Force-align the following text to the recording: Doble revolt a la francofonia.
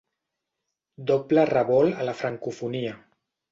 Doble 1.11 1.45
revolt 1.51 2.01
a 2.01 2.09
la 2.11 2.17
francofonia. 2.25 2.99